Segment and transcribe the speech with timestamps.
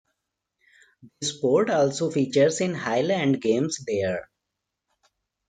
[1.19, 4.31] The sport also features in Highland Games there.